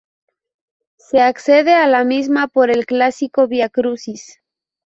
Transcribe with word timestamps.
Se 0.97 1.19
accede 1.21 1.73
a 1.75 1.85
la 1.85 2.03
misma 2.03 2.47
por 2.47 2.71
el 2.71 2.87
clásico 2.87 3.47
Vía 3.47 3.69
Crucis. 3.69 4.41